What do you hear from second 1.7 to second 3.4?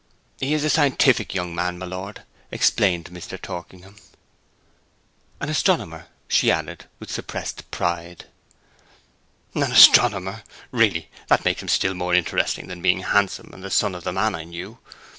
my lord,' explained Mr.